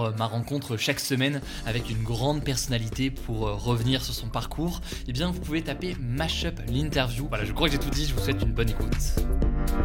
[0.00, 4.80] euh, ma rencontre chaque semaine avec une grande personnalité pour euh, revenir sur son parcours,
[5.06, 7.26] eh bien vous pouvez taper Mashup l'interview.
[7.28, 8.88] Voilà, je crois que j'ai tout dit, je vous souhaite une bonne écoute.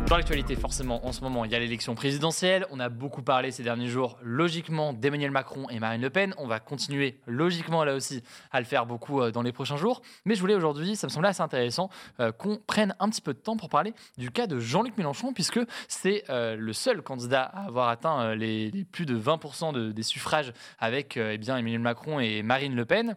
[0.08, 2.66] Dans l'actualité, forcément, en ce moment, il y a l'élection présidentielle.
[2.72, 6.34] On a beaucoup parlé ces derniers jours, logiquement, d'Emmanuel Macron et Marine Le Pen.
[6.38, 10.02] On va continuer, logiquement, là aussi, à le faire beaucoup euh, dans les prochains jours.
[10.26, 11.90] Mais je voulais aujourd'hui, ça me semblait assez intéressant,
[12.38, 15.60] qu'on prenne un petit peu de temps pour parler du cas de Jean-Luc Mélenchon, puisque
[15.88, 21.18] c'est le seul candidat à avoir atteint les, plus de 20% de, des suffrages avec
[21.18, 23.16] euh, eh bien, Emmanuel Macron et Marine Le Pen.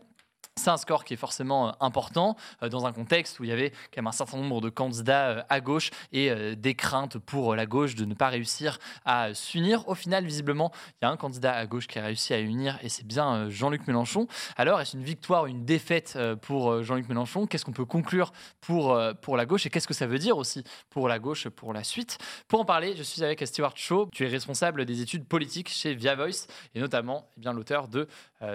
[0.59, 3.53] C'est un score qui est forcément euh, important euh, dans un contexte où il y
[3.53, 7.55] avait quand même un certain nombre de candidats euh, à gauche et des craintes pour
[7.55, 9.87] la gauche de ne pas réussir à s'unir.
[9.87, 12.79] Au final, visiblement, il y a un candidat à gauche qui a réussi à unir
[12.83, 14.29] et c'est bien Jean-Luc Mélenchon.
[14.57, 17.47] Alors, est-ce une victoire ou une défaite pour Jean-Luc Mélenchon?
[17.47, 20.65] Qu'est-ce qu'on peut conclure pour, pour la gauche et qu'est-ce que ça veut dire aussi
[20.89, 22.19] pour la gauche pour la suite?
[22.49, 24.09] Pour en parler, je suis avec Stewart Shaw.
[24.13, 28.09] Tu es responsable des études politiques chez Via Voice et notamment eh l'auteur de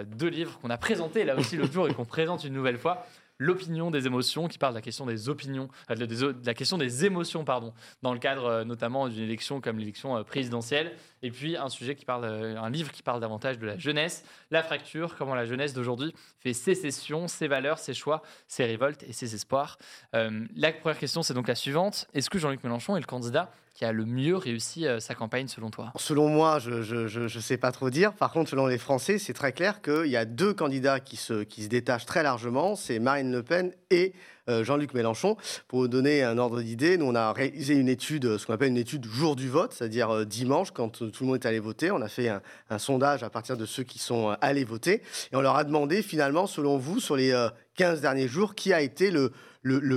[0.05, 3.05] deux livres qu'on a présentés là aussi l'autre jour qu'on présente une nouvelle fois
[3.41, 7.05] l'opinion des émotions, qui parle de la question des opinions, euh, de, la question des
[7.05, 10.93] émotions, pardon, dans le cadre euh, notamment d'une élection comme l'élection euh, présidentielle.
[11.23, 14.61] Et puis un sujet qui parle, un livre qui parle davantage de la jeunesse, la
[14.61, 19.33] fracture, comment la jeunesse d'aujourd'hui fait sécession, ses valeurs, ses choix, ses révoltes et ses
[19.35, 19.77] espoirs.
[20.13, 22.07] la première question, c'est donc la suivante.
[22.15, 25.69] Est-ce que Jean-Luc Mélenchon est le candidat qui a le mieux réussi sa campagne selon
[25.69, 28.13] toi Selon moi, je ne sais pas trop dire.
[28.13, 31.43] Par contre, selon les Français, c'est très clair qu'il y a deux candidats qui se,
[31.43, 32.75] qui se détachent très largement.
[32.75, 35.37] C'est Marine Le Pen et euh, Jean-Luc Mélenchon.
[35.67, 38.69] Pour vous donner un ordre d'idée, nous, on a réalisé une étude, ce qu'on appelle
[38.69, 41.91] une étude jour du vote, c'est-à-dire euh, dimanche, quand tout le monde est allé voter.
[41.91, 45.01] On a fait un, sondage à partir de ceux qui sont euh, allés voter.
[45.31, 47.31] Et on leur a demandé, finalement, selon vous, sur les
[47.75, 49.31] 15 derniers jours, qui a été le,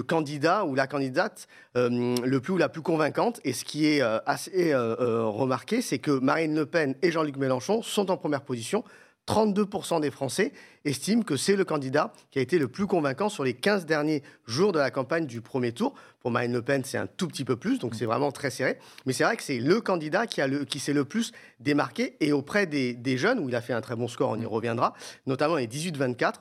[0.02, 3.40] candidat ou la candidate le plus ou la plus convaincante.
[3.44, 8.10] Et ce qui est assez remarqué, c'est que Marine Le Pen et Jean-Luc Mélenchon sont
[8.10, 8.84] en première position
[9.26, 10.52] 32% des Français
[10.84, 14.22] estiment que c'est le candidat qui a été le plus convaincant sur les 15 derniers
[14.46, 15.94] jours de la campagne du premier tour.
[16.20, 18.78] Pour Marine Le Pen, c'est un tout petit peu plus, donc c'est vraiment très serré.
[19.06, 22.16] Mais c'est vrai que c'est le candidat qui, a le, qui s'est le plus démarqué
[22.20, 24.94] et auprès des, jeunes, où il a fait un très bon score, on y reviendra,
[25.26, 26.34] notamment les 18-24.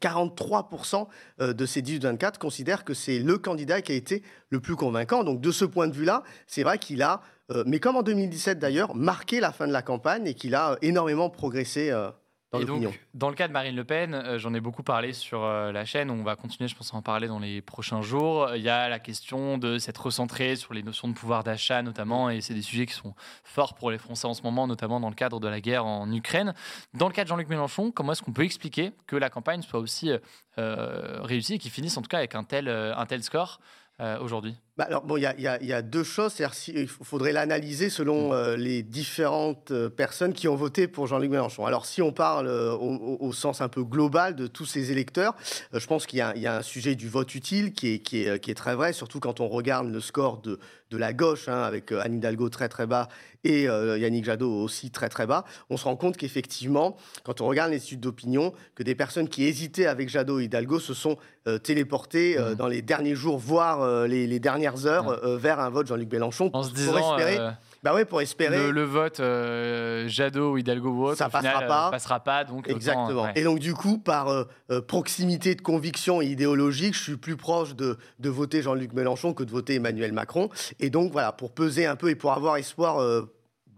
[0.00, 1.08] 43%
[1.42, 5.24] euh, de ces 18-24 considèrent que c'est le candidat qui a été le plus convaincant.
[5.24, 7.20] Donc de ce point de vue-là, c'est vrai qu'il a
[7.66, 11.28] mais comme en 2017 d'ailleurs, marqué la fin de la campagne et qu'il a énormément
[11.28, 12.10] progressé euh,
[12.52, 12.92] dans l'opinion.
[13.12, 16.10] Dans le cas de Marine Le Pen, euh, j'en ai beaucoup parlé sur la chaîne,
[16.10, 18.48] on va continuer, je pense, à en parler dans les prochains jours.
[18.54, 22.30] Il y a la question de s'être recentré sur les notions de pouvoir d'achat notamment,
[22.30, 25.10] et c'est des sujets qui sont forts pour les Français en ce moment, notamment dans
[25.10, 26.54] le cadre de la guerre en Ukraine.
[26.94, 29.80] Dans le cas de Jean-Luc Mélenchon, comment est-ce qu'on peut expliquer que la campagne soit
[29.80, 30.10] aussi
[30.56, 33.60] réussie et qu'il finisse en tout cas avec un tel, un tel score?
[34.20, 34.56] Aujourd'hui?
[34.76, 36.34] Bah, alors, bon, il y, y a, deux choses.
[36.68, 38.32] Il faudrait l'analyser selon mm.
[38.32, 41.64] euh, les différentes euh, personnes qui ont voté pour Jean-Luc Mélenchon.
[41.64, 45.36] Alors, si on parle euh, au, sens un peu global de tous ces électeurs,
[45.72, 48.50] je pense qu'il y, a un sujet du vote utile qui est, qui, est, qui
[48.50, 50.58] est, très vrai, surtout quand on regarde le score de,
[50.94, 53.08] de la gauche, hein, avec Anne Hidalgo très très bas
[53.46, 55.44] et Yannick Jadot aussi très très bas.
[55.68, 59.44] On se rend compte qu'effectivement, quand on regarde les études d'opinion, que des personnes qui
[59.44, 61.18] hésitaient avec Jadot et Hidalgo se sont
[61.62, 62.54] téléportées mm.
[62.54, 66.50] dans les derniers jours, voire les, les derniers heures euh, vers un vote Jean-Luc Mélenchon.
[66.52, 67.38] En se disant, espérer.
[67.38, 67.50] Euh,
[67.84, 68.72] bah ouais, pour espérer.
[68.72, 71.90] Le, vote euh, Jadot ou Hidalgo ou autre, ça passera pas.
[71.90, 72.42] passera pas.
[72.42, 73.28] Donc Exactement.
[73.34, 74.46] Et donc du coup, par
[74.88, 79.44] proximité de conviction et idéologique, je suis plus proche de, de voter Jean-Luc Mélenchon que
[79.44, 80.48] de voter Emmanuel Macron.
[80.80, 82.98] Et donc voilà, pour peser un peu et pour avoir espoir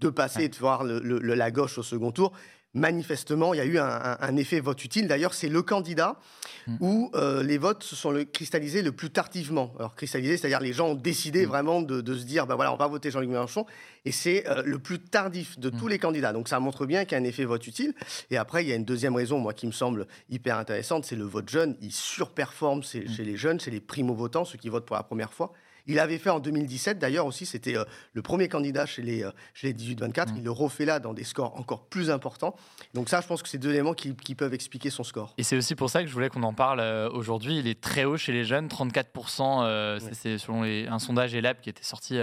[0.00, 2.32] de passer et de voir le, la gauche au second tour,
[2.76, 5.08] manifestement, il y a eu un, effet vote utile.
[5.08, 6.20] D'ailleurs, c'est le candidat
[6.66, 6.76] mm.
[6.80, 9.74] où euh, les votes se sont cristallisés le plus tardivement.
[9.78, 11.48] Alors, cristallisés, c'est-à-dire les gens ont décidé mm.
[11.48, 13.66] vraiment de, se dire, ben voilà, on va voter Jean-Luc Mélenchon.
[14.04, 15.90] Et c'est euh, le plus tardif de tous mm.
[15.90, 16.32] les candidats.
[16.32, 17.94] Donc, ça montre bien qu'il y a un effet vote utile.
[18.30, 21.16] Et après, il y a une deuxième raison, moi, qui me semble hyper intéressante, c'est
[21.16, 21.76] le vote jeune.
[21.80, 25.52] Il surperforme chez les jeunes, chez les primo-votants, ceux qui votent pour la première fois.
[25.86, 29.30] Il avait fait en 2017, d'ailleurs aussi, c'était euh, le premier candidat chez les, euh,
[29.62, 30.32] les 18-24.
[30.32, 30.36] Mm.
[30.38, 32.56] Il le refait là dans des scores encore plus importants.
[32.94, 35.34] Donc ça, je pense que c'est deux éléments qui, peuvent expliquer son score.
[35.38, 37.58] Et c'est aussi pour ça que je voulais qu'on en parle euh, aujourd'hui.
[37.58, 39.98] Il est très haut chez les jeunes, 34%.
[40.12, 42.18] C'est selon un sondage ELAB qui était sorti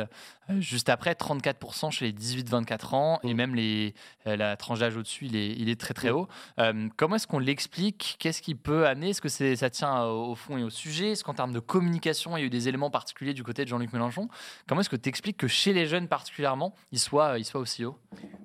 [0.59, 3.19] juste après, 34% chez les 18-24 ans.
[3.24, 3.38] Et mm.
[3.38, 3.95] même les,
[4.25, 6.16] la tranche d'âge au-dessus, il est, il est très très mm.
[6.16, 6.27] haut.
[6.98, 8.18] comment est-ce qu'on l'explique?
[8.19, 9.09] Qu'est-ce qui peut amener?
[9.09, 11.12] Est-ce que ça tient au fond et au sujet?
[11.12, 13.94] Est-ce qu'en termes de communication, il y a eu des éléments particuliers du côté Jean-Luc
[13.94, 14.27] Mélenchon.
[14.67, 17.85] Comment est-ce que tu expliques que chez les jeunes particulièrement, il soit, il soit aussi
[17.85, 17.97] haut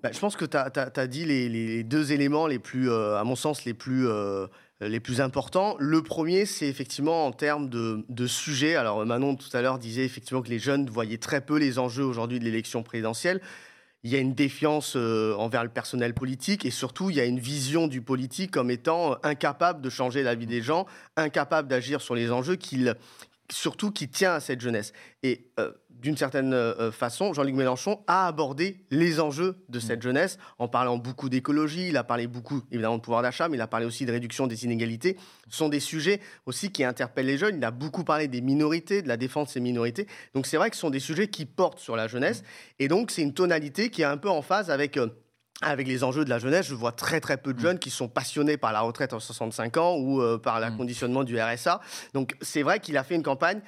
[0.02, 3.36] bah, Je pense que tu as, dit les, deux éléments les plus, euh, à mon
[3.36, 4.06] sens, les plus...
[4.06, 4.46] Euh,
[4.80, 5.74] les plus importants.
[5.80, 8.76] Le premier, c'est effectivement en termes de, de sujet.
[8.76, 12.04] Alors Manon tout à l'heure disait effectivement que les jeunes voyaient très peu les enjeux
[12.04, 13.40] aujourd'hui de l'élection présidentielle.
[14.04, 17.24] Il y a une défiance euh, envers le personnel politique et surtout il y a
[17.24, 22.00] une vision du politique comme étant incapable de changer la vie des gens, incapable d'agir
[22.00, 22.94] sur les enjeux qu'il
[23.50, 24.92] surtout qui tient à cette jeunesse.
[25.22, 29.98] Et euh, d'une certaine euh, euh, façon, Jean-Luc Mélenchon a abordé les enjeux de cette
[30.00, 30.02] mm.
[30.02, 33.60] jeunesse en parlant beaucoup d'écologie, il a parlé beaucoup évidemment de pouvoir d'achat, mais il
[33.60, 35.16] a parlé aussi de réduction des inégalités.
[35.48, 37.56] Ce sont des sujets aussi qui interpellent les jeunes.
[37.56, 40.06] Il a beaucoup parlé des minorités, de la défense des minorités.
[40.34, 42.44] Donc c'est vrai que ce sont des sujets qui portent sur la jeunesse.
[42.78, 44.98] Et donc c'est une tonalité qui est un peu en phase avec
[45.62, 47.62] avec les enjeux de la jeunesse, je vois très très peu de mm.
[47.62, 50.76] jeunes qui sont passionnés par la retraite en 65 ans ou euh, par mm.
[50.76, 51.80] conditionnement du RSA.
[52.14, 53.60] Donc c'est vrai qu'il a fait une campagne,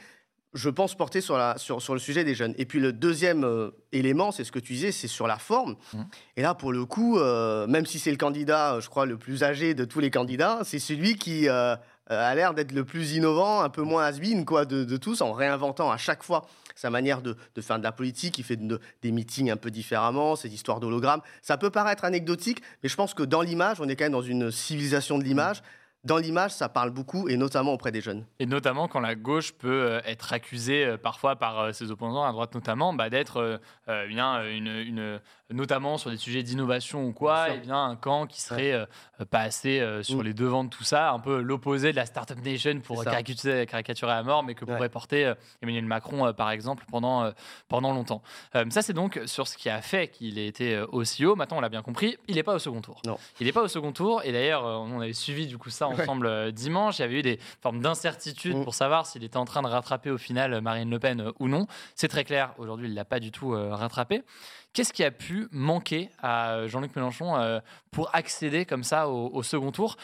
[0.55, 2.55] je pense, portée sur, la, sur, sur le sujet des jeunes.
[2.59, 5.77] Et puis le deuxième euh, élément, c'est ce que tu disais, c'est sur la forme.
[5.93, 6.03] Mm.
[6.37, 9.43] Et là, pour le coup, euh, même si c'est le candidat, je crois, le plus
[9.43, 13.69] âgé de tous les candidats, c'est celui qui a l'air d'être le plus innovant, un
[13.69, 16.47] peu moins has quoi, de, de tous, en réinventant à chaque fois
[16.81, 20.49] sa manière de, faire de la politique, il fait des meetings un peu différemment, ces
[20.55, 21.21] histoires d'hologrammes.
[21.43, 24.23] Ça peut paraître anecdotique, mais je pense que dans l'image, on est quand même dans
[24.23, 25.63] une civilisation de l'image
[26.03, 28.25] dans l'image, ça parle beaucoup, et notamment auprès des jeunes.
[28.39, 32.25] Et notamment quand la gauche peut euh, être accusée euh, parfois par euh, ses opposants,
[32.25, 33.61] à droite notamment, bah, d'être
[34.09, 35.21] bien une,
[35.51, 38.87] notamment sur des sujets d'innovation ou quoi, et eh bien un camp qui serait
[39.31, 40.23] pas assez sur mm.
[40.23, 44.13] les devants de tout ça, un peu l'opposé de la Startup Nation pour caricaturer, caricaturer,
[44.13, 47.33] à mort, mais que pourrait porter Emmanuel Macron, par exemple, pendant,
[47.69, 48.23] pendant longtemps.
[48.71, 51.35] ça, c'est donc sur ce qui a fait qu'il ait été aussi haut.
[51.35, 53.03] Maintenant, on l'a bien compris, il n'est pas au second tour.
[53.05, 53.19] Non.
[53.41, 56.27] Il n'est pas au second tour, et d'ailleurs, on avait suivi du coup ça ensemble
[56.27, 56.99] euh, dimanche.
[56.99, 58.65] Il y avait eu des formes d'incertitude mm.
[58.65, 61.33] pour savoir s'il était en train de rattraper au final euh, Marine Le Pen euh,
[61.39, 61.67] ou non.
[61.95, 64.23] C'est très clair, aujourd'hui, il ne l'a pas du tout rattrapé.
[64.73, 67.61] Qu'est-ce qui a pu manquer à Jean-Luc Mélenchon
[67.91, 69.97] pour accéder comme ça au, second tour?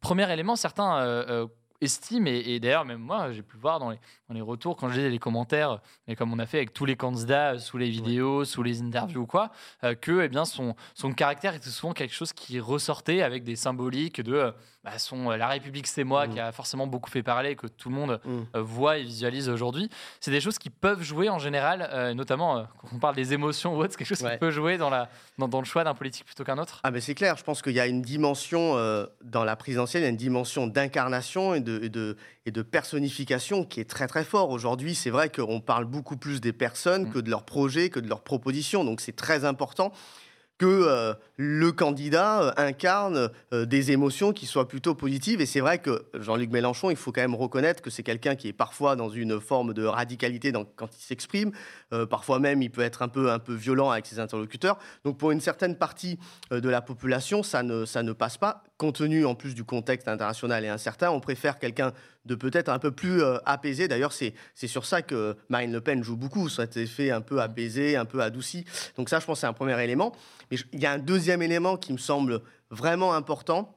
[0.00, 1.48] Premier élément, certains
[1.80, 4.88] estiment, et, d'ailleurs même moi j'ai pu le voir dans les, dans les retours quand
[4.88, 7.90] je lisais les commentaires, et comme on a fait avec tous les candidats sous les
[7.90, 9.50] vidéos, sous les interviews ou quoi,
[10.00, 14.20] que eh bien, son, son caractère était souvent quelque chose qui ressortait avec des symboliques
[14.20, 14.52] de
[14.86, 16.30] bah, son, euh, La République, c'est moi, mm.
[16.32, 18.38] qui a forcément beaucoup fait parler, que tout le monde mm.
[18.54, 19.90] euh, voit et visualise aujourd'hui.
[20.20, 23.76] C'est des choses qui peuvent jouer en général, euh, notamment quand on parle des émotions
[23.76, 25.08] ou autre, c'est quelque chose qui peut jouer dans, la,
[25.38, 26.80] dans, dans le choix d'un politique plutôt qu'un autre.
[26.84, 28.76] Ah, mais c'est clair, je pense qu'il y a une dimension
[29.24, 32.16] dans la présidentielle, il y a une dimension d'incarnation et de, et, de,
[32.46, 34.48] et de personnification qui est très très fort.
[34.50, 37.12] Aujourd'hui, c'est vrai qu'on parle beaucoup plus des personnes mm.
[37.12, 39.92] que de leurs projets, que de leurs propositions, donc c'est très important
[40.58, 45.40] que euh, le candidat euh, incarne euh, des émotions qui soient plutôt positives.
[45.40, 48.48] Et c'est vrai que Jean-Luc Mélenchon, il faut quand même reconnaître que c'est quelqu'un qui
[48.48, 51.52] est parfois dans une forme de radicalité quand il s'exprime.
[52.08, 54.78] parfois même, il peut être un peu, un peu violent avec ses interlocuteurs.
[55.04, 56.18] Donc pour une certaine partie
[56.50, 58.64] de la population, ça ne, ça ne passe pas.
[58.78, 61.92] Compte tenu en plus du contexte international et incertain, on préfère quelqu'un
[62.26, 63.88] de peut-être un peu plus apaisé.
[63.88, 64.34] D'ailleurs, c'est
[64.66, 68.20] sur ça que Marine Le Pen joue beaucoup, cet effet un peu apaisé, un peu
[68.20, 68.64] adouci.
[68.96, 70.12] Donc ça, je pense, c'est un premier élément.
[70.50, 73.75] Mais il y a un deuxième élément qui me semble vraiment important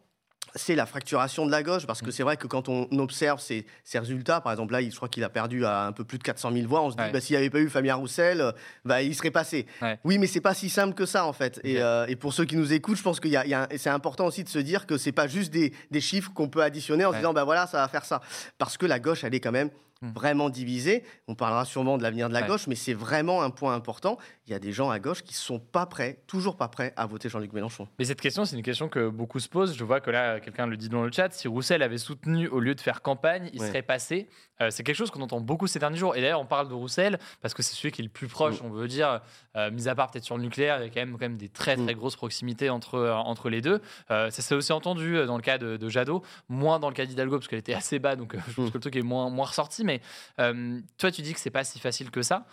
[0.59, 2.11] c'est la fracturation de la gauche, parce que mm.
[2.11, 5.29] c'est vrai que quand on observe ces, résultats, par exemple là, je crois qu'il a
[5.29, 7.37] perdu à un peu plus de 400 000 voix, on se dit, bah, s'il n'y
[7.37, 8.51] avait pas eu Fabien Roussel, euh,
[8.85, 9.65] bah, il serait passé.
[10.03, 11.59] Oui, mais c'est pas si simple que ça, en fait.
[11.65, 13.29] Euh, et, pour ceux qui nous écoutent, je pense que
[13.77, 17.05] c'est important aussi de se dire que c'est pas juste des, chiffres qu'on peut additionner
[17.05, 18.21] en se disant, bah voilà, ça va faire ça.
[18.57, 19.69] Parce que la gauche, elle est quand même.
[20.01, 21.03] Vraiment divisé.
[21.27, 24.17] On parlera sûrement de l'avenir de la gauche, mais c'est vraiment un point important.
[24.47, 27.05] Il y a des gens à gauche qui sont pas prêts, toujours pas prêts à
[27.05, 27.87] voter Jean-Luc Mélenchon.
[27.99, 29.75] Mais cette question, c'est une question que beaucoup se posent.
[29.75, 31.31] Je vois que là, quelqu'un le dit dans le chat.
[31.31, 34.27] Si Roussel avait soutenu au lieu de faire campagne, il serait passé.
[34.61, 36.15] Euh, c'est quelque chose qu'on entend beaucoup ces derniers jours.
[36.17, 38.61] Et d'ailleurs, on parle de Roussel parce que c'est celui qui est le plus proche,
[38.61, 38.65] mmh.
[38.65, 39.21] on veut dire,
[39.55, 41.37] euh, mis à part peut-être sur le nucléaire, il y a quand même, quand même
[41.37, 41.97] des très très mmh.
[41.97, 43.81] grosses proximités entre, entre les deux.
[44.09, 47.37] ça s'est aussi entendu dans le cas de, de Jadot, moins dans le cas d'Hidalgo
[47.37, 49.83] parce qu'elle était assez bas, donc je pense que le truc est moins, moins ressorti.
[49.89, 50.01] Mais
[50.98, 52.46] toi, tu dis que c'est pas si facile que ça.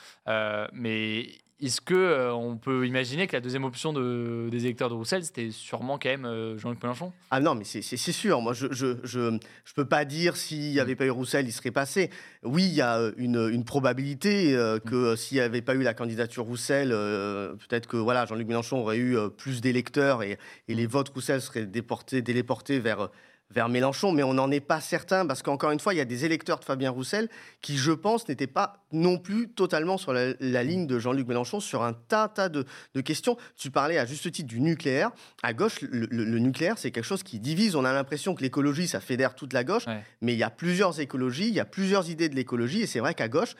[0.72, 1.28] mais
[1.58, 5.24] est-ce que euh, on peut imaginer que la deuxième option de, des électeurs de Roussel,
[5.24, 7.14] c'était sûrement quand même euh, Jean-Luc Mélenchon?
[7.30, 8.42] Ah non, mais c'est sûr.
[8.42, 11.52] Moi, je je, je, je, peux pas dire s'il n'y avait pas eu Roussel, il
[11.52, 12.10] serait passé.
[12.42, 14.52] Oui, il y a euh, une, une probabilité
[14.84, 15.16] que mm.
[15.16, 19.16] s'il n'y avait pas eu la candidature Roussel, peut-être que voilà, Jean-Luc Mélenchon aurait eu
[19.38, 20.38] plus d'électeurs et,
[20.68, 23.08] et, les votes Roussel seraient déportés, téléportés vers
[23.50, 26.04] vers Mélenchon, mais on n'en est pas certain parce qu'encore une fois, il y a
[26.04, 27.28] des électeurs de Fabien Roussel
[27.62, 30.32] qui, je pense, n'étaient pas non plus totalement sur la,
[30.64, 32.64] ligne de Jean-Luc Mélenchon sur un tas, tas de,
[33.04, 33.36] questions.
[33.56, 35.10] Tu parlais à juste titre du nucléaire.
[35.42, 37.76] À gauche, le, nucléaire, c'est quelque chose qui divise.
[37.76, 39.86] On a l'impression que l'écologie, ça fédère toute la gauche,
[40.20, 43.00] mais il y a plusieurs écologies, il y a plusieurs idées de l'écologie, et c'est
[43.00, 43.54] vrai qu'à gauche,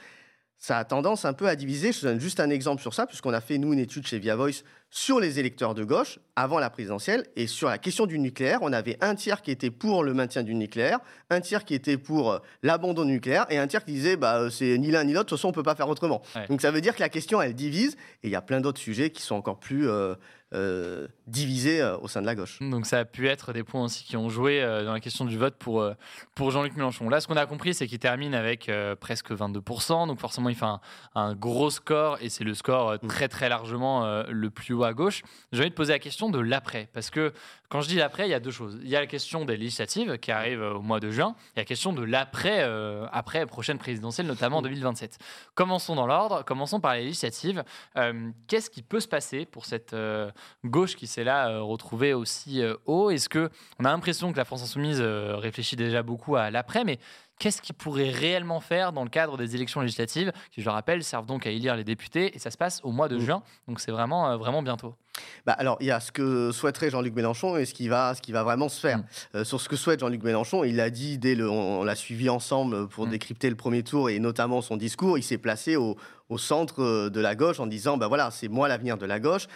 [0.58, 1.92] ça a tendance un peu à diviser.
[1.92, 4.18] Je te donne juste un exemple sur ça, puisqu'on a fait, nous, une étude chez
[4.18, 7.26] Via Voice sur les électeurs de gauche avant la présidentielle.
[7.36, 10.42] Et sur la question du nucléaire, on avait un tiers qui était pour le maintien
[10.42, 13.92] du nucléaire, un tiers qui était pour euh, l'abandon du nucléaire, et un tiers qui
[13.92, 15.75] disait bah, euh, c'est ni l'un ni l'autre, de toute façon, on ne peut pas
[15.75, 16.22] faire autrement.
[16.48, 17.96] Donc ça veut dire que la question, elle divise.
[18.22, 19.88] Et il y a plein d'autres sujets qui sont encore plus.
[19.88, 20.14] Euh,
[20.54, 22.59] euh, divisé euh, au sein de la gauche.
[22.61, 25.25] Donc ça a pu être des points aussi qui ont joué euh, dans la question
[25.25, 25.88] du vote pour,
[26.35, 27.09] pour Jean-Luc Mélenchon.
[27.09, 30.66] Là, ce qu'on a compris, c'est qu'il termine avec presque 22%, donc forcément il fait
[31.14, 33.09] un, gros score, et c'est le score mm.
[33.09, 35.23] très très largement le plus haut à gauche.
[35.52, 37.33] J'ai envie de poser la question de l'après, parce que
[37.68, 38.78] quand je dis l'après, il y a deux choses.
[38.83, 41.64] Il y a la question des législatives qui arrivent au mois de juin, et la
[41.64, 42.62] question de l'après,
[43.12, 45.18] après prochaine présidentielle, notamment en 2027.
[45.54, 47.64] Commençons dans l'ordre, commençons par les législatives.
[48.47, 49.97] Qu'est-ce qui peut se passer pour cette
[50.64, 53.11] gauche qui s'est là euh, retrouvée aussi euh, haut.
[53.11, 56.85] Est-ce que on a l'impression que la France insoumise euh, réfléchit déjà beaucoup à l'après,
[56.85, 56.99] mais
[57.38, 61.02] qu'est-ce qu'il pourrait réellement faire dans le cadre des élections législatives, qui, je le rappelle,
[61.02, 63.80] servent donc à élire les députés, et ça se passe au mois de juin, donc
[63.80, 64.94] c'est vraiment, vraiment bientôt.
[65.44, 68.20] Bah alors, il y a ce que souhaiterait Jean-Luc Mélenchon et ce qui va, ce
[68.23, 68.99] qui va vraiment se faire.
[69.35, 69.44] Mm.
[69.44, 72.88] sur ce que souhaite Jean-Luc Mélenchon, il l'a dit dès le, on, l'a suivi ensemble
[72.88, 73.11] pour mm.
[73.11, 75.16] décrypter le premier tour et notamment son discours.
[75.16, 75.96] Il s'est placé au,
[76.28, 79.46] au, centre de la gauche en disant, bah voilà, c'est moi l'avenir de la gauche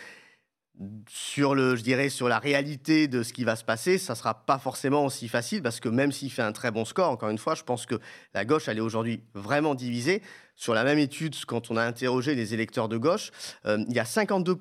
[1.08, 4.34] sur le, je dirais, sur la réalité de ce qui va se passer, ça sera
[4.34, 7.38] pas forcément aussi facile parce que même s'il fait un très bon score, encore une
[7.38, 7.96] fois, je pense que
[8.34, 10.22] la gauche, elle est aujourd'hui vraiment divisée.
[10.56, 13.30] Sur la même étude, quand on a interrogé les électeurs de gauche,
[13.66, 14.56] euh, il y a 52 euh,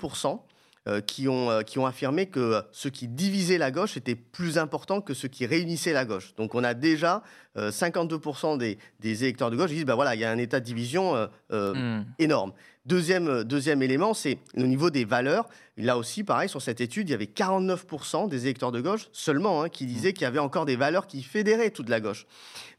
[1.05, 5.01] qui, ont, euh, qui ont affirmé que ce qui divisait la gauche était plus important
[5.01, 6.33] que ce qui réunissait la gauche.
[6.35, 7.23] Donc on a déjà
[7.57, 10.59] 52% des, des, électeurs de gauche qui disent, bah voilà, il y a un état
[10.59, 12.03] de division hmm.
[12.19, 12.53] énorme.
[12.89, 15.47] Deuxième, euh, deuxième élément, c'est au niveau des valeurs.
[15.77, 19.61] Là aussi, pareil, sur cette étude, il y avait 49% des électeurs de gauche seulement
[19.61, 22.25] hein, qui disaient qu'il y avait encore des valeurs qui fédéraient toute la gauche.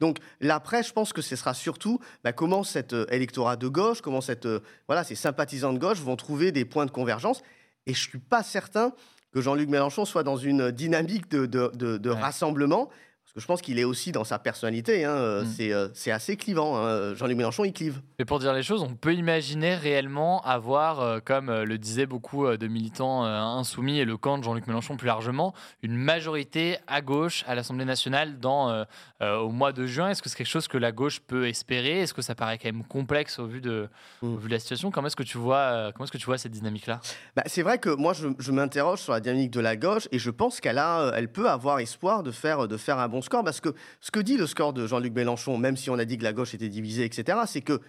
[0.00, 4.00] Donc l'après, je pense que ce sera surtout bah, comment cet euh, électorat de gauche,
[4.00, 7.42] comment cette, euh, voilà, ces sympathisants de gauche vont trouver des points de convergence.
[7.87, 8.93] Et je ne suis pas certain
[9.33, 12.91] que Jean-Luc Mélenchon soit dans une dynamique de, de, rassemblement.
[13.31, 15.05] Parce que je pense qu'il est aussi dans sa personnalité.
[15.05, 15.57] Hein, euh, mm.
[15.61, 16.77] euh, c'est, assez clivant.
[16.77, 17.15] Hein.
[17.15, 18.03] Jean-Luc Mélenchon, il clive.
[18.19, 22.49] Mais pour dire les choses, on peut imaginer réellement avoir, euh, comme le disaient beaucoup
[22.49, 27.45] de militants insoumis et le camp de Jean-Luc Mélenchon plus largement, une majorité à gauche
[27.47, 28.85] à l'Assemblée nationale dans,
[29.21, 30.11] au mois de juin.
[30.11, 32.01] Est-ce que c'est quelque chose que la gauche peut espérer?
[32.01, 33.89] Est-ce que ça paraît quand même complexe au vu de,
[34.23, 34.37] mm.
[34.39, 34.91] vu de la situation?
[34.91, 37.01] Comment est-ce que tu vois, comment est-ce que tu vois cette dynamique-là?
[37.37, 40.19] Bah, C'est vrai que moi, je, je, m'interroge sur la dynamique de la gauche et
[40.19, 43.45] je pense qu'elle a, elle peut avoir espoir de faire, de faire un bon score
[43.45, 46.19] parce que ce que dit le score de Jean-Luc Mélenchon, même si on a dit
[46.19, 47.81] que la gauche était divisée, etc., c'est que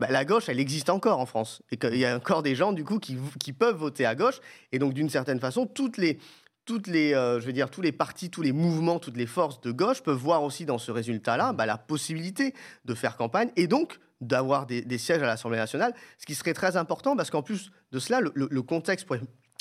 [0.00, 1.62] bah, la gauche, elle existe encore en France.
[1.70, 4.40] Et qu'il y a encore des gens, du coup, qui, peuvent voter à gauche.
[4.72, 6.18] Et donc, d'une certaine façon, toutes les,
[6.64, 9.60] toutes les, euh, je veux dire, tous les partis, tous les mouvements, toutes les forces
[9.60, 12.54] de gauche peuvent voir aussi dans ce résultat-là bah, la possibilité
[12.86, 16.76] de faire campagne et donc d'avoir des, sièges à l'Assemblée nationale, ce qui serait très
[16.76, 19.16] important parce qu'en plus de cela, le, le contexte pour,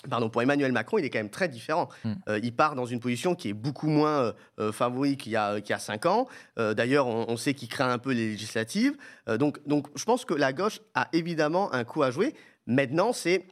[0.08, 1.90] Pardon, pour Emmanuel Macron, il est quand même très différent.
[2.06, 2.14] Hmm.
[2.30, 5.36] Euh, il part dans une position qui est beaucoup moins euh, euh, favori qu'il y,
[5.36, 6.28] a, qu'il y a cinq ans.
[6.58, 8.98] D'ailleurs, on, sait qu'il craint un peu les législatives.
[9.38, 12.34] donc, donc, je pense que la gauche a évidemment un coup à jouer.
[12.68, 13.48] Maintenant, c'est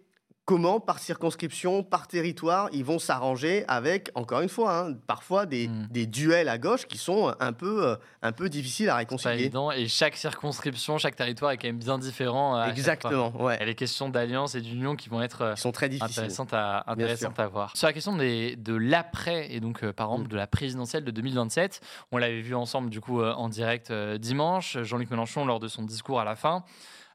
[0.48, 5.68] comment, par circonscription, par territoire, ils vont s'arranger avec, encore une fois, hein, parfois des,
[5.68, 5.88] Mm.
[5.92, 9.34] des duels à gauche qui sont un peu, euh, un peu difficiles à Pas réconcilier.
[9.42, 9.72] évident.
[9.74, 12.58] Et chaque circonscription, chaque territoire est quand même bien différent.
[12.58, 12.66] euh.
[12.70, 13.60] Exactement, ouais.
[13.60, 16.12] A les questions d'alliance et d'union qui vont être euh, Ils sont très difficiles.
[16.20, 17.44] intéressantes à, intéressantes sûr.
[17.44, 17.76] à voir.
[17.76, 20.32] Sur la question des, de l'après, et donc euh, par exemple Mm.
[20.32, 21.82] de la présidentielle de 2027,
[22.14, 24.78] on l'avait vu ensemble du coup euh, en direct euh, dimanche.
[24.82, 26.64] Jean-Luc Mélenchon, lors de son discours à la fin,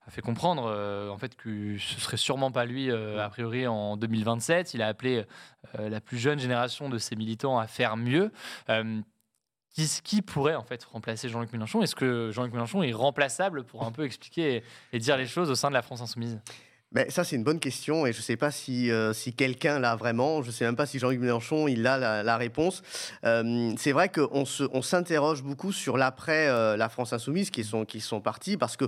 [0.06, 3.66] a fait comprendre euh, en fait que ce serait sûrement pas lui euh, a priori
[3.66, 4.75] en 2027.
[4.75, 5.25] Il a appelé
[5.78, 8.32] euh, la plus jeune génération de ses militants à faire mieux.
[9.75, 11.82] Qui, qui pourrait en fait remplacer Jean-Luc Mélenchon?
[11.82, 15.50] Est-ce que Jean-Luc Mélenchon est remplaçable pour un peu expliquer et, et dire les choses
[15.50, 16.38] au sein de la France insoumise?
[16.90, 19.78] Ben, ça, c'est une bonne question et je ne sais pas si, euh, si quelqu'un
[19.78, 20.42] l'a vraiment.
[20.42, 22.82] Je ne sais même pas si Jean-Luc Mélenchon il a la, la réponse.
[23.25, 27.64] Euh, c'est vrai qu'on se- on s'interroge beaucoup sur l'après euh, la France Insoumise qui
[27.64, 28.85] sont, qui sont partis parce que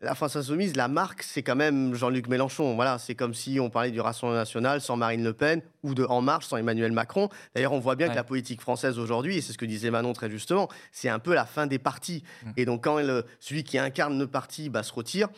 [0.00, 2.76] la France Insoumise, la marque, c'est quand même Jean-Luc Mélenchon.
[2.76, 6.04] Voilà, c'est comme si on parlait du Rassemblement national sans Marine Le Pen ou de
[6.04, 7.28] En Marche sans Emmanuel Macron.
[7.54, 8.12] D'ailleurs, on voit bien Ouais.
[8.12, 11.18] que la politique française aujourd'hui, et c'est ce que disait Manon très justement, c'est un
[11.18, 12.22] peu la fin des partis.
[12.44, 12.50] Mm.
[12.58, 15.28] Et donc, quand elle- celui qui incarne le parti bah, se retire,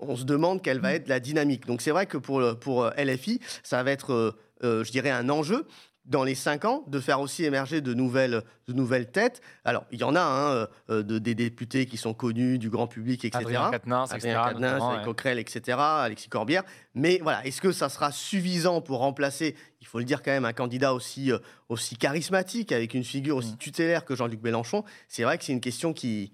[0.00, 1.66] on se demande quelle va être la dynamique.
[1.66, 4.32] Donc c'est vrai que pour, pour euh, LFI, ça va être, euh,
[4.64, 5.66] euh, je dirais, un enjeu
[6.10, 9.40] dans les cinq ans de faire aussi émerger de nouvelles, de nouvelles têtes.
[9.64, 12.88] Alors, il y en a hein, euh, de, des députés qui sont connus du grand
[12.88, 13.38] public, etc.
[13.40, 14.34] Adrien Quatennens, etc.
[14.44, 15.04] Adrien ouais.
[15.04, 16.64] Coquerel, etc., Alexis Corbière.
[16.94, 20.44] Mais voilà, est-ce que ça sera suffisant pour remplacer, il faut le dire quand même,
[20.44, 21.38] un candidat aussi, euh,
[21.68, 23.58] aussi charismatique, avec une figure aussi Mm.
[23.58, 24.84] tutélaire que Jean-Luc Mélenchon?
[25.06, 26.32] C'est vrai que c'est une question qui,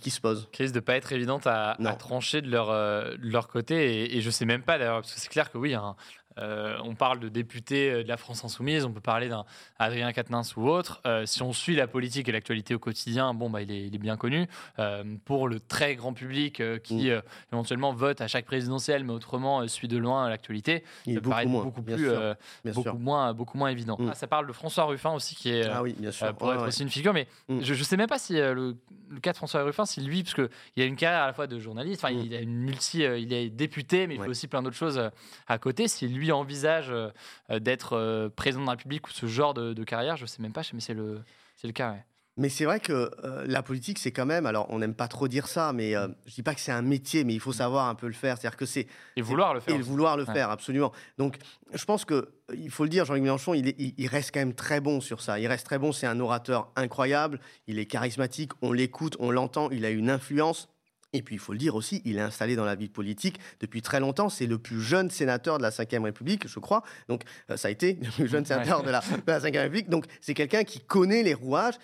[0.00, 0.48] qui, se pose.
[0.52, 4.04] crise de pas être évidente à, trancher de leur, euh, de leur côté.
[4.04, 5.96] Et, et je sais même pas d'ailleurs, parce que c'est clair que oui, hein,
[6.38, 9.44] euh, on parle de députés euh, de la France Insoumise, on peut parler d'un
[9.78, 11.00] Adrien Quatennens ou autre.
[11.06, 13.94] Euh, si on suit la politique et l'actualité au quotidien, bon, bah, il, est, il
[13.94, 14.46] est bien connu.
[14.78, 17.22] Euh, pour le très grand public qui Mm.
[17.52, 21.52] éventuellement vote à chaque présidentielle, mais autrement suit de loin l'actualité, Il ça paraître beaucoup
[21.52, 23.96] moins, beaucoup plus, beaucoup moins, beaucoup moins évident.
[23.98, 24.08] Mm.
[24.10, 26.34] Ah, ça parle de François Ruffin aussi, qui est Ah oui, bien sûr.
[26.34, 26.68] pour être ouais.
[26.68, 27.12] aussi une figure.
[27.12, 27.60] Mais Mm.
[27.62, 28.76] je ne sais même pas si le,
[29.10, 31.46] le cas de François Ruffin, si lui, parce qu'il a une carrière à la fois
[31.46, 34.24] de journaliste, il a une multi, il est député, mais il Ouais.
[34.24, 35.00] fait aussi plein d'autres choses
[35.46, 35.88] à côté.
[35.88, 37.10] Si lui envisage euh,
[37.50, 40.26] euh, d'être euh, président de la République ou ce genre de, de carrière, je ne
[40.28, 41.20] sais même pas, mais c'est le,
[41.56, 41.92] c'est le cas.
[41.92, 42.04] ouais.
[42.40, 45.26] Mais c'est vrai que euh, la politique, c'est quand même, alors on n'aime pas trop
[45.26, 47.88] dire ça, mais euh, je dis pas que c'est un métier, mais il faut savoir
[47.88, 48.38] un peu le faire.
[48.38, 49.74] C'est-à-dire que c'est Et vouloir le faire.
[49.74, 50.32] et vouloir le Ouais.
[50.32, 50.92] faire, absolument.
[51.18, 51.38] Donc,
[51.74, 54.38] je pense que il faut le dire, Jean-Luc Mélenchon, il, est- il- il reste quand
[54.38, 55.40] même très bon sur ça.
[55.40, 55.90] Il reste très bon.
[55.90, 57.40] C'est un orateur incroyable.
[57.66, 58.52] Il est charismatique.
[58.62, 59.68] On l'écoute, on l'entend.
[59.70, 60.68] Il a une influence.
[61.12, 63.80] Et puis, il faut le dire aussi, il est installé dans la vie politique depuis
[63.80, 64.28] très longtemps.
[64.28, 66.82] C'est le plus jeune sénateur de la Ve République, je crois.
[67.08, 69.88] Donc, euh, ça a été le plus jeune sénateur de la, de Ve République.
[69.88, 71.78] Donc, c'est quelqu'un qui connaît les rouages.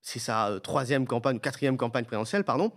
[0.00, 2.72] C'est sa euh, troisième campagne, quatrième campagne présidentielle, pardon.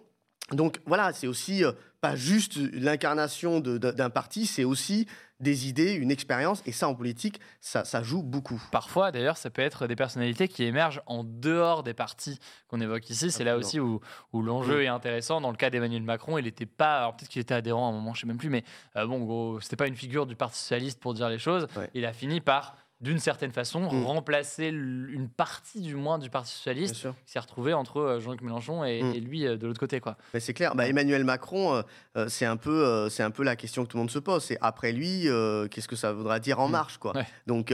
[0.51, 5.07] Donc voilà, c'est aussi euh, pas juste l'incarnation d'un parti, c'est aussi
[5.39, 8.61] des idées, une expérience, et ça en politique, ça, ça joue beaucoup.
[8.71, 13.09] Parfois, d'ailleurs, ça peut être des personnalités qui émergent en dehors des partis qu'on évoque
[13.09, 13.29] ici.
[13.29, 13.99] C'est là aussi où,
[14.33, 15.39] où l'enjeu est intéressant.
[15.39, 16.97] Dans le cas d'Emmanuel Macron, il n'était pas.
[16.97, 18.63] Alors peut-être qu'il était adhérent à un moment, je sais même plus, mais
[18.95, 21.67] euh, bon, gros, c'était pas une figure du Parti socialiste pour dire les choses.
[21.75, 21.89] Ouais.
[21.93, 24.05] Il a fini par, d'une certaine façon, Mm.
[24.05, 28.83] remplacer une partie du moins du Parti socialiste qui s'est retrouvé entre euh, Jean-Luc Mélenchon
[28.83, 29.13] et, Mm.
[29.13, 30.17] et lui euh, de l'autre côté, quoi.
[30.33, 30.73] Mais c'est clair.
[30.75, 31.83] Bah, Emmanuel Macron,
[32.15, 34.17] euh, c'est un peu, euh, c'est un peu la question que tout le monde se
[34.19, 34.43] pose.
[34.43, 36.71] C'est après lui, euh, qu'est-ce que ça voudra dire en Mm.
[36.71, 37.15] marche, quoi.
[37.15, 37.27] Ouais.
[37.45, 37.71] Donc,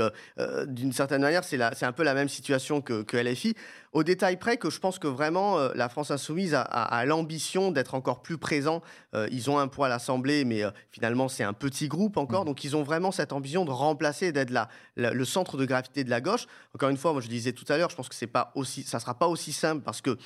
[0.68, 3.56] d'une certaine manière, c'est la- c'est un peu la même situation que, que LFI.
[3.94, 7.06] Au détail près, que je pense que vraiment euh, la France insoumise a, a- a
[7.06, 8.82] l'ambition d'être encore plus présent.
[9.14, 12.42] Euh, ils ont un poids à l'Assemblée, mais euh, finalement c'est un petit groupe encore.
[12.44, 12.48] Mm.
[12.48, 16.04] Donc, ils ont vraiment cette ambition de remplacer, d'être la- la- le centre de gravité
[16.04, 16.48] de la gauche.
[16.74, 18.82] Encore une fois, moi je disais tout à l'heure, je pense que c'est pas aussi,
[18.84, 20.18] ça sera pas aussi simple parce que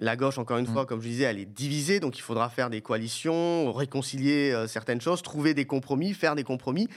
[0.00, 0.72] la gauche, encore une Mm.
[0.72, 4.66] fois, comme je disais, elle est divisée, donc il faudra faire des coalitions, réconcilier euh,
[4.66, 6.88] certaines choses, trouver des compromis, faire des compromis.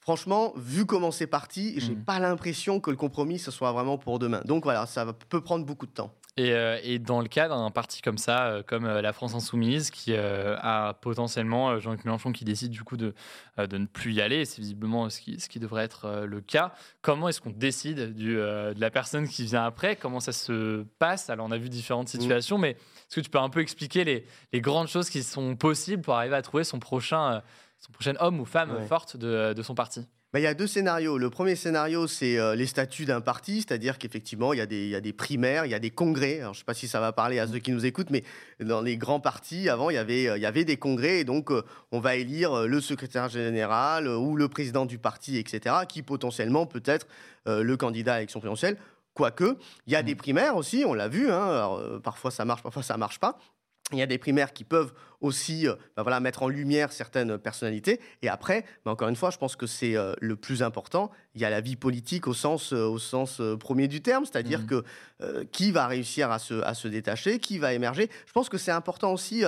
[0.00, 2.04] Franchement, vu comment c'est parti, j'ai Mm.
[2.04, 4.40] pas l'impression que le compromis ce soit vraiment pour demain.
[4.46, 6.12] Donc voilà, ça peut prendre beaucoup de temps.
[6.36, 9.34] Et, euh, et dans le cas d'un parti comme ça, euh, comme euh, la France
[9.34, 13.14] Insoumise, qui a potentiellement Jean-Luc Mélenchon qui décide du coup de,
[13.58, 16.72] de ne plus y aller, c'est visiblement ce qui, ce qui devrait être le cas.
[17.02, 19.96] Comment est-ce qu'on décide du, de la personne qui vient après?
[19.96, 21.28] Comment ça se passe?
[21.28, 24.24] Alors on a vu différentes situations, mais est-ce que tu peux un peu expliquer les,
[24.52, 27.42] les grandes choses qui sont possibles pour arriver à trouver son prochain,
[27.80, 28.86] son prochain homme ou femme Ouais.
[28.86, 31.16] forte de, de son parti Bah, Il y a deux scénarios.
[31.18, 34.84] Le premier scénario, c'est euh, les statuts d'un parti, c'est-à-dire qu'effectivement, il y, a des-
[34.84, 36.40] il y a des primaires, il y a des congrès.
[36.40, 38.22] Alors, je ne sais pas si ça va parler à ceux qui nous écoutent, mais
[38.60, 41.50] dans les grands partis, avant, il y avait, il y avait des congrès, et donc
[41.50, 46.02] euh, on va élire euh, le secrétaire général ou le président du parti, etc., qui
[46.02, 47.06] potentiellement peut être
[47.48, 48.76] euh, le candidat à l'élection présidentielle.
[49.14, 52.62] Quoique, il y a des primaires aussi, on l'a vu, hein, alors, parfois ça marche,
[52.62, 53.38] parfois ça marche pas.
[53.92, 58.00] Il y a des primaires qui peuvent aussi bah voilà, mettre en lumière certaines personnalités.
[58.22, 61.10] Et après, bah encore une fois, je pense que c'est le plus important.
[61.34, 64.66] Il y a la vie politique au sens, au sens premier du terme, c'est-à-dire mmh.
[64.66, 64.84] que
[65.52, 68.10] qui va réussir à se, à se détacher, qui va émerger.
[68.26, 69.44] Je pense que c'est important aussi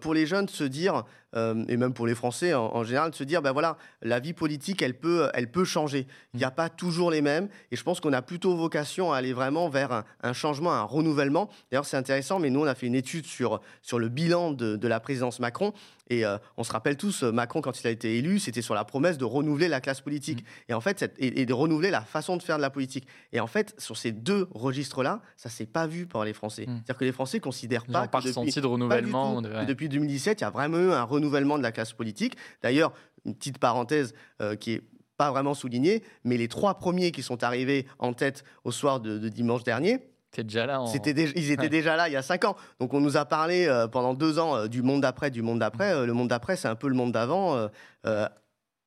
[0.00, 3.24] pour les jeunes de se dire, et même pour les Français en, général, de se
[3.24, 6.06] dire, ben voilà, la vie politique, elle peut, elle peut changer.
[6.32, 7.48] Il n'y a pas toujours les mêmes.
[7.70, 11.48] Et je pense qu'on a plutôt vocation à aller vraiment vers un, changement, un renouvellement.
[11.70, 14.76] D'ailleurs, c'est intéressant, mais nous, on a fait une étude sur, sur le bilan de,
[14.76, 15.72] de la présidence Macron.
[16.10, 18.74] Et euh, on se rappelle tous, euh, Macron, quand il a été élu, c'était sur
[18.74, 20.42] la promesse de renouveler la classe politique.
[20.42, 20.70] Mmh.
[20.70, 23.06] Et en fait, et, de renouveler la façon de faire de la politique.
[23.32, 26.66] Et en fait, sur ces deux registres-là, ça s'est pas vu par les Français.
[26.66, 26.74] Mmh.
[26.74, 28.06] C'est-à-dire que les Français considèrent pas.
[28.06, 29.42] que depuis, de renouvellement.
[29.42, 32.36] Depuis 2017, il y a vraiment eu un renouvellement de la classe politique.
[32.62, 32.92] D'ailleurs,
[33.24, 34.82] une petite parenthèse euh, qui est
[35.16, 39.28] pas vraiment soulignée, mais les trois premiers qui sont arrivés en tête au soir de
[39.28, 40.00] dimanche dernier,
[40.42, 40.84] déjà là.
[40.94, 42.56] ils étaient déjà là il y a cinq ans.
[42.80, 45.60] Donc on nous a parlé euh, pendant deux ans euh, du monde d'après, du monde
[45.60, 45.92] d'après.
[45.92, 47.68] Euh, le monde d'après, c'est un peu le monde d'avant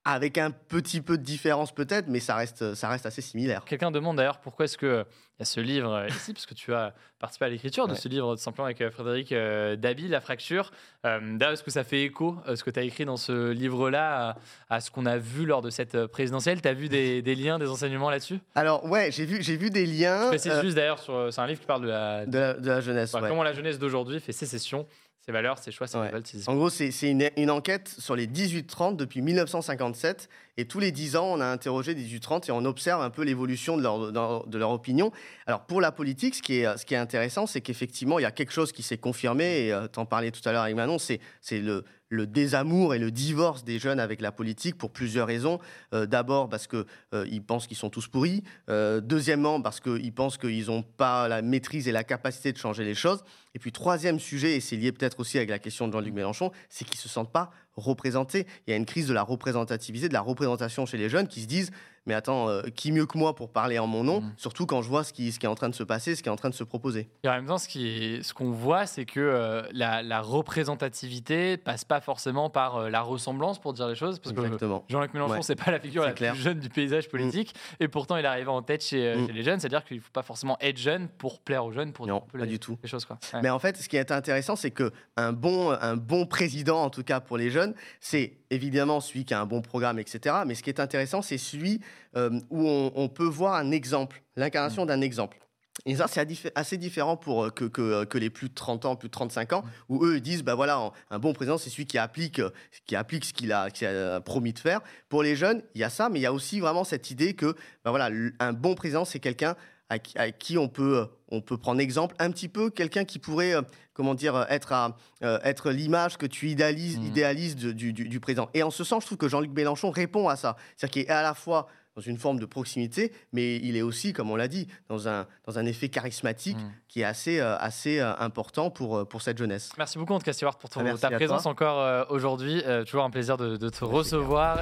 [0.07, 3.65] avec un petit peu de différence peut-être, mais ça reste, ça reste assez similaire.
[3.65, 6.93] Quelqu'un demande d'ailleurs pourquoi est-ce qu'il y a ce livre ici, parce que tu as
[7.19, 9.33] participé à l'écriture de ce livre tout simplement avec Frédéric
[9.79, 10.71] Dabi, La fracture.
[11.03, 14.37] d'ailleurs, est-ce que ça fait écho, ce que tu as écrit dans ce livre-là,
[14.69, 16.61] à, ce qu'on a vu lors de cette présidentielle?
[16.61, 18.39] Tu as vu des, liens, des enseignements là-dessus?
[18.55, 20.31] Alors ouais, j'ai vu, j'ai vu des liens.
[20.37, 23.11] C'est juste d'ailleurs, c'est un livre qui parle de la, de la, jeunesse.
[23.11, 24.87] Comment la jeunesse d'aujourd'hui fait sécession
[25.27, 26.09] ses valeurs, ses choix, ses ouais.
[26.47, 30.29] En gros, c'est une, une, enquête sur les 18-30 depuis 1957.
[30.55, 33.23] Et tous les 10 ans, on a interrogé des 18-30 et on observe un peu
[33.23, 35.11] l'évolution de leur, de, leur opinion.
[35.45, 38.25] Alors, pour la politique, ce qui est, ce qui est intéressant, c'est qu'effectivement, il y
[38.25, 39.65] a quelque chose qui s'est confirmé.
[39.65, 41.19] Et euh, tu en parlais tout à l'heure avec Manon, c'est
[41.51, 45.59] le, le désamour et le divorce des jeunes avec la politique pour plusieurs raisons.
[45.93, 48.43] Euh, d'abord parce qu'ils euh, pensent qu'ils sont tous pourris.
[48.69, 52.83] Euh, deuxièmement parce qu'ils pensent qu'ils n'ont pas la maîtrise et la capacité de changer
[52.83, 53.23] les choses.
[53.57, 56.51] Et puis troisième sujet, et c'est lié peut-être aussi avec la question de Jean-Luc Mélenchon,
[56.69, 58.45] c'est qu'ils ne se sentent pas représentés.
[58.67, 61.41] Il y a une crise de la représentativité, de la représentation chez les jeunes qui
[61.41, 61.71] se disent
[62.07, 64.33] mais attends, euh, qui mieux que moi pour parler en mon nom, mm.
[64.37, 66.23] surtout quand je vois ce qui, ce qui est en train de se passer, ce
[66.23, 67.09] qui est en train de se proposer.
[67.23, 71.57] Et en même temps, ce qu'on ce qu'on voit, c'est que euh, la, la, représentativité
[71.57, 74.19] passe pas forcément par euh, la ressemblance, pour dire les choses.
[74.19, 74.79] Parce Exactement.
[74.79, 77.83] que Jean-Luc Mélenchon, c'est pas la figure la plus jeune du paysage politique, mm.
[77.83, 79.27] et pourtant il arrive en tête chez, mm.
[79.27, 79.59] chez les jeunes.
[79.59, 82.39] C'est-à-dire qu'il ne faut pas forcément être jeune pour plaire aux jeunes, pour non, pas
[82.39, 82.77] les, du tout.
[82.81, 83.03] les choses.
[83.03, 83.19] Quoi.
[83.47, 87.03] Mais en fait, ce qui est intéressant, c'est qu'un bon, un bon président, en tout
[87.03, 90.35] cas pour les jeunes, c'est évidemment celui qui a un bon programme, etc.
[90.45, 91.79] Mais ce qui est intéressant, c'est celui
[92.17, 94.87] euh, où on, peut voir un exemple, l'incarnation mm.
[94.87, 95.37] d'un exemple.
[95.85, 98.95] Et ça, c'est assez différent pour euh, que, que, que, les plus de 30 ans,
[98.97, 99.69] plus de 35 ans, mm.
[99.87, 102.41] où eux ils disent, bah voilà, un bon président, c'est celui qui applique,
[102.85, 104.81] qui applique ce qu'il a, a, promis de faire.
[105.07, 107.33] Pour les jeunes, il y a ça, mais il y a aussi vraiment cette idée
[107.33, 107.55] que,
[107.85, 109.55] bah voilà, un bon président, c'est quelqu'un
[109.89, 109.99] à,
[110.31, 113.61] qui on peut, on peut prendre exemple, un petit peu quelqu'un qui pourrait, euh,
[113.93, 117.03] comment dire, être, à, euh, être l'image que tu idéalises, mmh.
[117.03, 118.49] idéalises du, du, président.
[118.53, 120.57] Et en ce sens, je trouve que Jean-Luc Mélenchon répond à ça.
[120.75, 124.13] C'est-à-dire qu'il est à la fois dans une forme de proximité, mais il est aussi,
[124.13, 126.71] comme on l'a dit, dans un, dans un effet charismatique mmh.
[126.87, 129.71] qui est assez, euh, assez important pour, pour cette jeunesse.
[129.77, 132.61] Merci beaucoup, en tout cas, Stewart, pour ta présence encore aujourd'hui.
[132.85, 134.61] toujours un plaisir de, de te recevoir.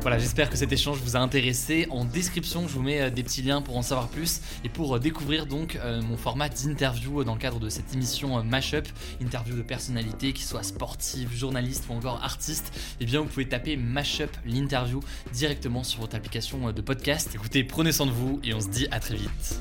[0.00, 1.88] Voilà, j'espère que cet échange vous a intéressé.
[1.90, 4.94] En description, je vous mets euh, des petits liens pour en savoir plus et pour
[4.94, 8.86] euh, découvrir donc euh, mon format d'interview dans le cadre de cette émission Mashup,
[9.20, 12.72] interview de personnalités, qui soient sportives, journalistes ou encore artistes.
[13.00, 15.00] Eh bien, vous pouvez taper Mashup l'interview
[15.32, 17.32] directement sur votre application de podcast.
[17.34, 19.60] Écoutez, prenez soin de vous et on se dit à très vite.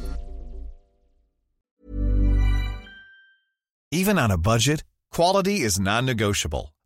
[3.91, 6.76] Even on a budget, quality is non-negotiable.